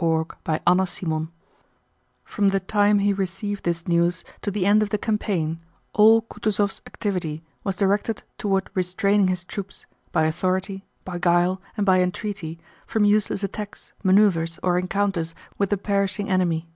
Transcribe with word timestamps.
CHAPTER 0.00 0.56
XVIII 0.88 1.28
From 2.24 2.48
the 2.48 2.60
time 2.60 3.00
he 3.00 3.12
received 3.12 3.64
this 3.66 3.86
news 3.86 4.24
to 4.40 4.50
the 4.50 4.64
end 4.64 4.82
of 4.82 4.88
the 4.88 4.96
campaign 4.96 5.60
all 5.92 6.22
Kutúzov's 6.22 6.80
activity 6.86 7.42
was 7.64 7.76
directed 7.76 8.22
toward 8.38 8.70
restraining 8.72 9.28
his 9.28 9.44
troops, 9.44 9.84
by 10.10 10.22
authority, 10.24 10.86
by 11.04 11.18
guile, 11.18 11.60
and 11.76 11.84
by 11.84 12.00
entreaty, 12.00 12.58
from 12.86 13.04
useless 13.04 13.42
attacks, 13.44 13.92
maneuvers, 14.02 14.58
or 14.62 14.78
encounters 14.78 15.34
with 15.58 15.68
the 15.68 15.76
perishing 15.76 16.30
enemy. 16.30 16.66